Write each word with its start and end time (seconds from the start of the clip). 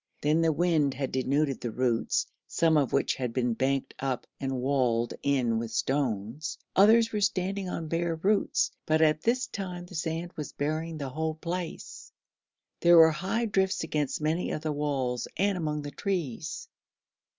Then 0.21 0.41
the 0.41 0.51
wind 0.51 0.95
had 0.95 1.11
denuded 1.11 1.61
the 1.61 1.69
roots, 1.69 2.25
some 2.47 2.75
of 2.75 2.91
which 2.91 3.13
had 3.13 3.33
been 3.33 3.53
banked 3.53 3.93
up 3.99 4.25
and 4.39 4.59
walled 4.59 5.13
in 5.21 5.59
with 5.59 5.69
stones; 5.69 6.57
others 6.75 7.11
were 7.11 7.21
standing 7.21 7.69
on 7.69 7.87
bare 7.87 8.15
roots, 8.15 8.71
but 8.87 9.03
at 9.03 9.21
this 9.21 9.45
time 9.45 9.85
the 9.85 9.93
sand 9.93 10.31
was 10.35 10.53
burying 10.53 10.97
the 10.97 11.09
whole 11.09 11.35
place. 11.35 12.11
There 12.79 12.97
were 12.97 13.11
high 13.11 13.45
drifts 13.45 13.83
against 13.83 14.21
many 14.21 14.49
of 14.49 14.61
the 14.63 14.73
walls 14.73 15.27
and 15.37 15.55
among 15.55 15.83
the 15.83 15.91
trees. 15.91 16.67